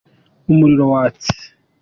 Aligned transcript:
Umuriro 0.51 0.85
watse. 0.93 1.31